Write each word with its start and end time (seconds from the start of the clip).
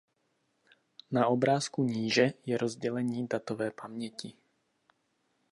Na 1.11 1.27
obrázku 1.27 1.83
níže 1.83 2.33
je 2.45 2.57
rozdělení 2.57 3.27
datové 3.27 3.71
paměti. 3.71 4.33